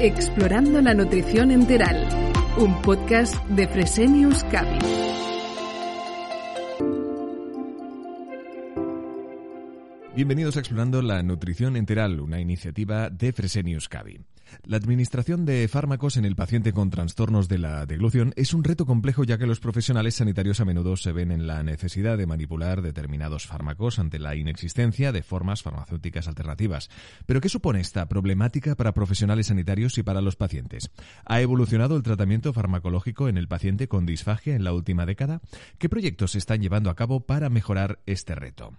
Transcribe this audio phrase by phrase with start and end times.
[0.00, 2.08] Explorando la nutrición enteral,
[2.56, 4.78] un podcast de Fresenius Cavi.
[10.18, 14.18] Bienvenidos a Explorando la Nutrición Enteral, una iniciativa de Fresenius Cavi.
[14.64, 18.84] La administración de fármacos en el paciente con trastornos de la deglución es un reto
[18.84, 22.82] complejo ya que los profesionales sanitarios a menudo se ven en la necesidad de manipular
[22.82, 26.90] determinados fármacos ante la inexistencia de formas farmacéuticas alternativas.
[27.24, 30.90] Pero ¿qué supone esta problemática para profesionales sanitarios y para los pacientes?
[31.26, 35.42] ¿Ha evolucionado el tratamiento farmacológico en el paciente con disfagia en la última década?
[35.78, 38.72] ¿Qué proyectos se están llevando a cabo para mejorar este reto?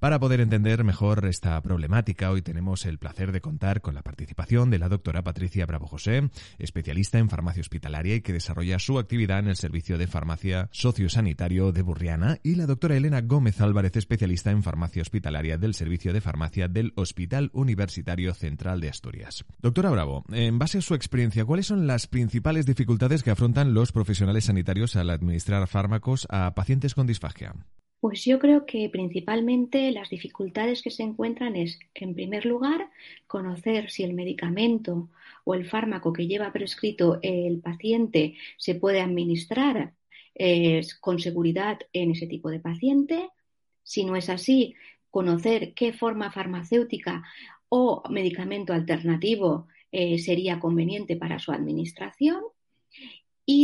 [0.00, 4.70] Para poder entender mejor esta problemática, hoy tenemos el placer de contar con la participación
[4.70, 9.40] de la doctora Patricia Bravo José, especialista en farmacia hospitalaria y que desarrolla su actividad
[9.40, 14.50] en el Servicio de Farmacia Sociosanitario de Burriana, y la doctora Elena Gómez Álvarez, especialista
[14.50, 19.44] en farmacia hospitalaria del Servicio de Farmacia del Hospital Universitario Central de Asturias.
[19.60, 23.92] Doctora Bravo, en base a su experiencia, ¿cuáles son las principales dificultades que afrontan los
[23.92, 27.54] profesionales sanitarios al administrar fármacos a pacientes con disfagia?
[28.00, 32.90] Pues yo creo que principalmente las dificultades que se encuentran es, en primer lugar,
[33.26, 35.10] conocer si el medicamento
[35.44, 39.94] o el fármaco que lleva prescrito el paciente se puede administrar
[40.36, 43.30] eh, con seguridad en ese tipo de paciente.
[43.82, 44.76] Si no es así,
[45.10, 47.24] conocer qué forma farmacéutica
[47.68, 52.42] o medicamento alternativo eh, sería conveniente para su administración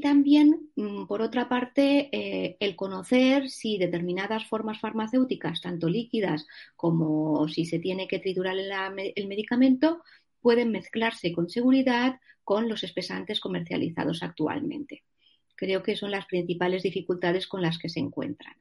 [0.00, 6.46] y también, mm, por otra parte, eh, el conocer si determinadas formas farmacéuticas, tanto líquidas
[6.74, 10.02] como si se tiene que triturar el medicamento,
[10.40, 15.04] pueden mezclarse con seguridad con los espesantes comercializados actualmente.
[15.54, 18.54] Creo que son las principales dificultades con las que se encuentran.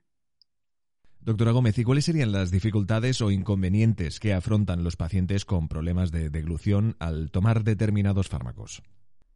[1.21, 6.11] Doctora Gómez, ¿y cuáles serían las dificultades o inconvenientes que afrontan los pacientes con problemas
[6.11, 8.83] de deglución al tomar determinados fármacos?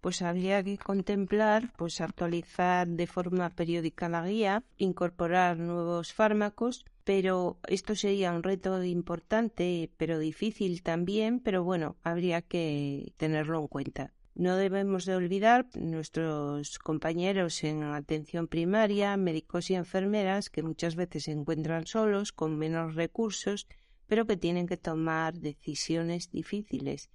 [0.03, 7.57] Pues habría que contemplar pues actualizar de forma periódica la guía, incorporar nuevos fármacos, pero
[7.69, 14.13] esto sería un reto importante, pero difícil también, pero bueno, habría que tenerlo en cuenta.
[14.35, 21.23] No debemos de olvidar nuestros compañeros en atención primaria, médicos y enfermeras, que muchas veces
[21.23, 23.67] se encuentran solos, con menos recursos,
[24.07, 27.09] pero que tienen que tomar decisiones difíciles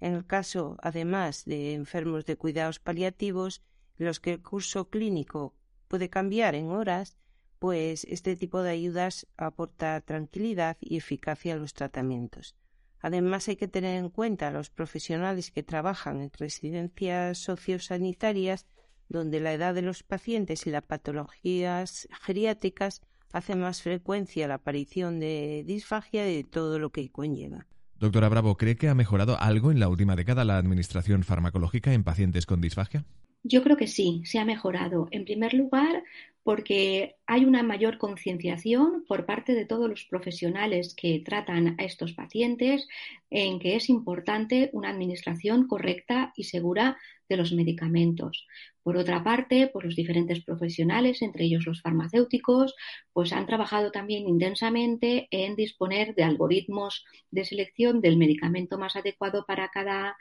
[0.00, 3.62] en el caso, además de enfermos de cuidados paliativos,
[3.96, 5.54] los que el curso clínico
[5.88, 7.16] puede cambiar en horas,
[7.58, 12.56] pues este tipo de ayudas aporta tranquilidad y eficacia a los tratamientos.
[13.00, 18.66] Además, hay que tener en cuenta a los profesionales que trabajan en residencias sociosanitarias,
[19.08, 23.02] donde la edad de los pacientes y las patologías geriátricas
[23.32, 27.66] hacen más frecuencia la aparición de disfagia y de todo lo que conlleva.
[28.00, 32.02] Doctora Bravo, ¿cree que ha mejorado algo en la última década la administración farmacológica en
[32.02, 33.04] pacientes con disfagia?
[33.42, 35.08] Yo creo que sí, se ha mejorado.
[35.10, 36.02] En primer lugar,
[36.42, 42.12] porque hay una mayor concienciación por parte de todos los profesionales que tratan a estos
[42.12, 42.88] pacientes
[43.28, 46.96] en que es importante una administración correcta y segura
[47.28, 48.46] de los medicamentos.
[48.82, 52.74] Por otra parte, por los diferentes profesionales, entre ellos los farmacéuticos,
[53.12, 59.44] pues han trabajado también intensamente en disponer de algoritmos de selección del medicamento más adecuado
[59.46, 60.16] para cada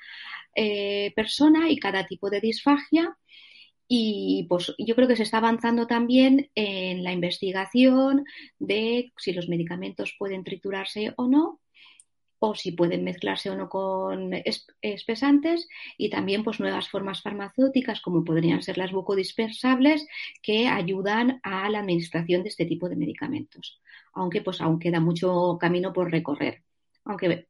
[0.54, 3.18] eh, persona y cada tipo de disfagia
[3.92, 8.24] y pues yo creo que se está avanzando también en la investigación
[8.60, 11.60] de si los medicamentos pueden triturarse o no
[12.38, 14.32] o si pueden mezclarse o no con
[14.82, 15.68] espesantes
[15.98, 20.08] y también pues nuevas formas farmacéuticas como podrían ser las bucodispersables
[20.44, 23.82] que ayudan a la administración de este tipo de medicamentos.
[24.14, 26.64] Aunque pues aún queda mucho camino por recorrer.
[27.06, 27.48] Aunque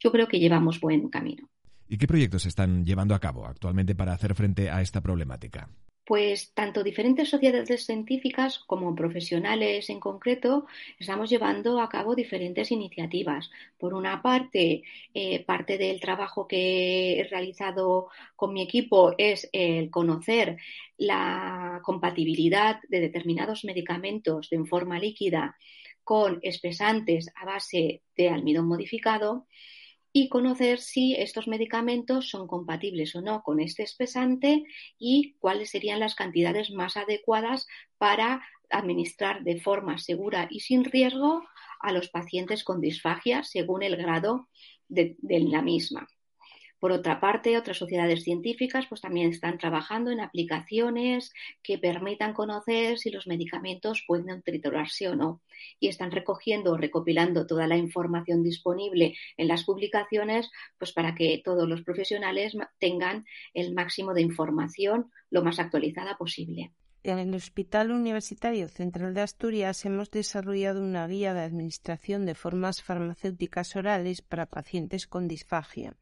[0.00, 1.48] yo creo que llevamos buen camino.
[1.88, 5.70] ¿Y qué proyectos se están llevando a cabo actualmente para hacer frente a esta problemática?
[6.04, 10.66] Pues tanto diferentes sociedades científicas como profesionales en concreto
[10.98, 13.50] estamos llevando a cabo diferentes iniciativas.
[13.78, 14.82] Por una parte,
[15.12, 20.56] eh, parte del trabajo que he realizado con mi equipo es el conocer
[20.96, 25.56] la compatibilidad de determinados medicamentos en forma líquida
[26.04, 29.46] con espesantes a base de almidón modificado
[30.12, 34.64] y conocer si estos medicamentos son compatibles o no con este espesante
[34.98, 37.66] y cuáles serían las cantidades más adecuadas
[37.98, 41.42] para administrar de forma segura y sin riesgo
[41.80, 44.48] a los pacientes con disfagia según el grado
[44.88, 46.08] de, la misma.
[46.78, 51.32] Por otra parte, otras sociedades científicas pues también están trabajando en aplicaciones
[51.62, 55.42] que permitan conocer si los medicamentos pueden triturarse o no
[55.80, 61.42] y están recogiendo o recopilando toda la información disponible en las publicaciones pues para que
[61.44, 66.72] todos los profesionales tengan el máximo de información lo más actualizada posible.
[67.02, 72.82] En el Hospital Universitario Central de Asturias hemos desarrollado una guía de administración de formas
[72.82, 75.96] farmacéuticas orales para pacientes con disfagia.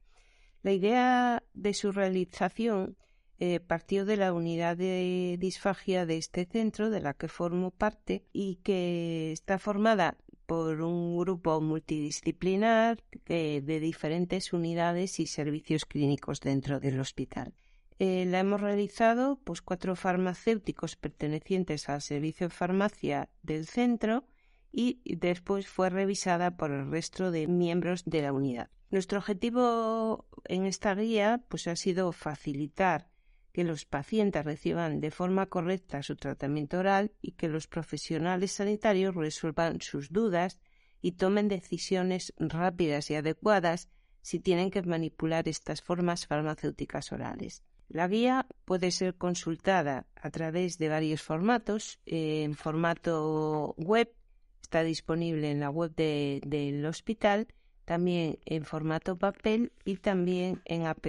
[0.66, 2.96] La idea de su realización
[3.38, 8.24] eh, partió de la unidad de disfagia de este centro, de la que formo parte,
[8.32, 16.40] y que está formada por un grupo multidisciplinar eh, de diferentes unidades y servicios clínicos
[16.40, 17.54] dentro del hospital.
[18.00, 24.24] Eh, la hemos realizado pues cuatro farmacéuticos pertenecientes al servicio de farmacia del centro
[24.72, 28.68] y después fue revisada por el resto de miembros de la unidad.
[28.90, 33.08] Nuestro objetivo en esta guía pues ha sido facilitar
[33.52, 39.14] que los pacientes reciban de forma correcta su tratamiento oral y que los profesionales sanitarios
[39.14, 40.60] resuelvan sus dudas
[41.00, 43.88] y tomen decisiones rápidas y adecuadas
[44.20, 47.62] si tienen que manipular estas formas farmacéuticas orales.
[47.88, 52.00] La guía puede ser consultada a través de varios formatos.
[52.04, 54.12] En formato web
[54.60, 57.46] está disponible en la web del hospital,
[57.86, 61.06] también en formato papel y también en app,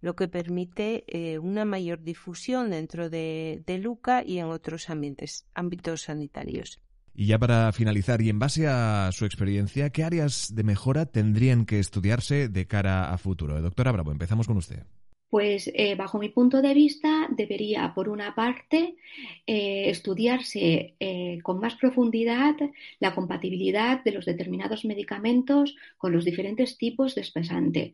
[0.00, 5.46] lo que permite eh, una mayor difusión dentro de, de Luca y en otros ambientes,
[5.54, 6.78] ámbitos sanitarios.
[7.12, 11.64] Y ya para finalizar, y en base a su experiencia, ¿qué áreas de mejora tendrían
[11.64, 13.60] que estudiarse de cara a futuro?
[13.62, 14.84] Doctora Bravo, empezamos con usted.
[15.28, 18.96] Pues eh, bajo mi punto de vista debería, por una parte,
[19.46, 22.54] eh, estudiarse eh, con más profundidad
[23.00, 27.92] la compatibilidad de los determinados medicamentos con los diferentes tipos de espesante.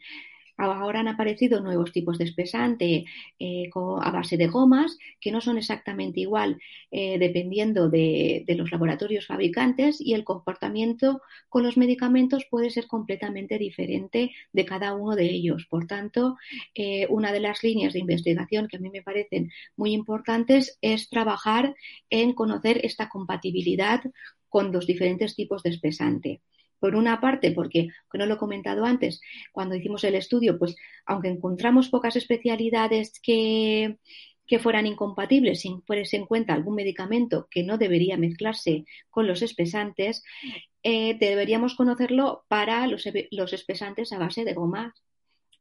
[0.71, 3.05] Ahora han aparecido nuevos tipos de espesante
[3.39, 6.59] eh, a base de gomas que no son exactamente igual
[6.91, 13.59] eh, dependiendo de, los laboratorios fabricantes y el comportamiento con los medicamentos puede ser completamente
[13.59, 15.67] diferente de cada uno de ellos.
[15.69, 16.37] Por tanto,
[16.75, 21.09] eh, una de las líneas de investigación que a mí me parecen muy importantes es
[21.09, 21.75] trabajar
[22.11, 24.03] en conocer esta compatibilidad
[24.49, 26.43] con los diferentes tipos de espesante.
[26.83, 29.21] Por una parte, porque, no lo he comentado antes,
[29.53, 30.75] cuando hicimos el estudio, pues
[31.07, 33.99] aunque encontramos pocas especialidades que,
[34.61, 40.25] fueran incompatibles sin ponerse en cuenta algún medicamento que no debería mezclarse con los espesantes,
[40.83, 44.93] eh, deberíamos conocerlo para los, espesantes a base de gomas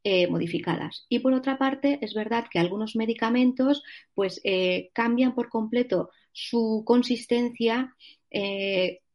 [0.02, 1.06] eh, modificadas.
[1.08, 6.82] Y por otra parte, es verdad que algunos medicamentos pues eh, cambian por completo su
[6.84, 7.94] consistencia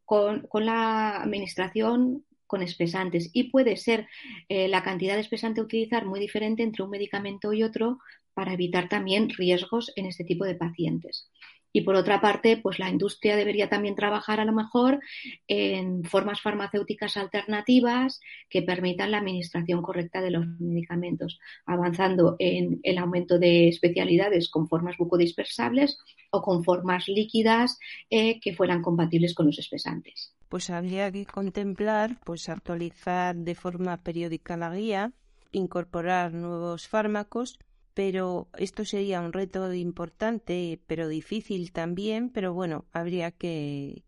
[0.07, 4.07] con, la administración con espesantes y puede ser
[4.47, 7.99] eh, la cantidad de espesante a utilizar muy diferente entre un medicamento y otro
[8.33, 11.29] para evitar también riesgos en este tipo de pacientes.
[11.73, 14.99] Y por otra parte, pues la industria debería también trabajar a lo mejor
[15.47, 18.19] en formas farmacéuticas alternativas
[18.49, 24.67] que permitan la administración correcta de los medicamentos, avanzando en el aumento de especialidades con
[24.67, 25.97] formas bucodispersables
[26.31, 27.77] o con formas líquidas
[28.09, 30.33] eh, que fueran compatibles con los espesantes.
[30.49, 35.11] Pues habría que contemplar, pues actualizar de forma periódica la guía,
[35.51, 37.59] incorporar nuevos fármacos
[37.97, 44.03] pero esto sería un reto importante, pero difícil también, pero bueno, habría que,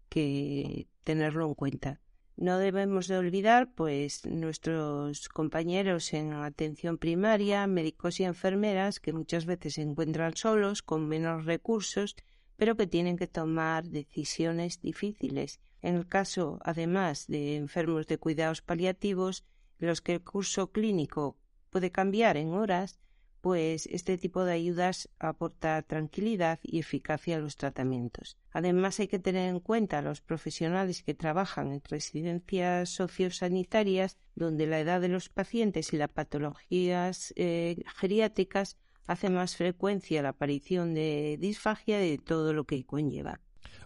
[1.03, 1.99] tenerlo en cuenta.
[2.37, 9.47] No debemos de olvidar, pues, nuestros compañeros en atención primaria, médicos y enfermeras, que muchas
[9.47, 12.15] veces se encuentran solos, con menos recursos,
[12.57, 15.59] pero que tienen que tomar decisiones difíciles.
[15.81, 19.45] En el caso, además, de enfermos de cuidados paliativos,
[19.79, 21.39] los que el curso clínico
[21.71, 22.99] puede cambiar en horas,
[23.41, 28.37] pues este tipo de ayudas aporta tranquilidad y eficacia a los tratamientos.
[28.51, 34.67] Además, hay que tener en cuenta a los profesionales que trabajan en residencias sociosanitarias, donde
[34.67, 40.93] la edad de los pacientes y las patologías eh, geriátricas hacen más frecuencia la aparición
[40.93, 43.41] de disfagia de todo lo que conlleva.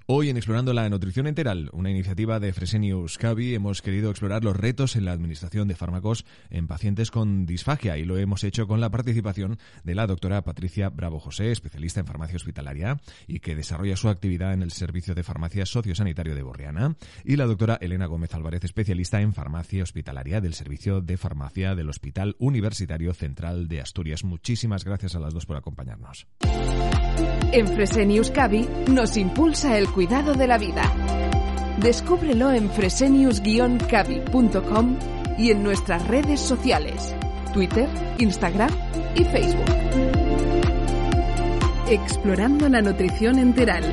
[0.05, 4.57] Hoy en Explorando la Nutrición Enteral, una iniciativa de Fresenius Cavi, hemos querido explorar los
[4.57, 8.81] retos en la administración de fármacos en pacientes con disfagia y lo hemos hecho con
[8.81, 13.95] la participación de la doctora Patricia Bravo José, especialista en farmacia hospitalaria y que desarrolla
[13.95, 18.33] su actividad en el Servicio de Farmacia Sociosanitario de Borriana, y la doctora Elena Gómez
[18.33, 24.25] Álvarez, especialista en farmacia hospitalaria del Servicio de Farmacia del Hospital Universitario Central de Asturias.
[24.25, 26.27] Muchísimas gracias a las dos por acompañarnos.
[27.53, 30.91] En Fresenius Cavi nos impulsa el cuidado de la vida.
[31.77, 34.98] Descúbrelo en fresenius-cavi.com
[35.38, 37.15] y en nuestras redes sociales.
[37.53, 38.72] Twitter, Instagram
[39.13, 39.69] y Facebook.
[41.91, 43.83] Explorando la nutrición enteral